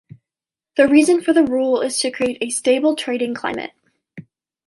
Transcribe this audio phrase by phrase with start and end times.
[0.77, 3.69] The reason for the rule is to create a stable trading climate.